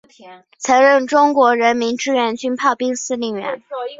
[0.57, 3.61] 曾任中国人民志愿军炮兵司令员。